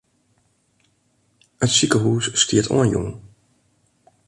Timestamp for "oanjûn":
2.75-3.07